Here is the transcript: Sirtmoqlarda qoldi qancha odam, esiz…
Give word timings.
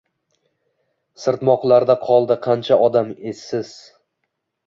Sirtmoqlarda 1.23 1.97
qoldi 2.07 2.37
qancha 2.47 2.79
odam, 2.87 3.11
esiz… 3.33 3.77